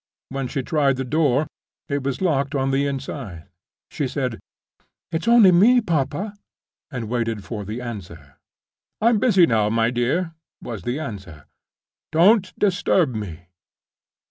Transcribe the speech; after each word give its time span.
When 0.29 0.47
she 0.47 0.63
tried 0.63 0.97
the 0.97 1.03
door, 1.03 1.45
it 1.87 2.01
was 2.01 2.21
locked 2.23 2.55
on 2.55 2.71
the 2.71 2.87
inside. 2.87 3.45
She 3.91 4.07
said, 4.07 4.39
"It's 5.11 5.27
only 5.27 5.51
me, 5.51 5.79
papa;" 5.79 6.33
and 6.89 7.07
waited 7.07 7.43
for 7.43 7.63
the 7.65 7.81
answer. 7.83 8.37
"I'm 8.99 9.19
busy 9.19 9.45
now, 9.45 9.69
my 9.69 9.91
dear," 9.91 10.33
was 10.59 10.81
the 10.81 10.97
answer. 10.99 11.45
"Don't 12.11 12.51
disturb 12.57 13.13
me." 13.13 13.49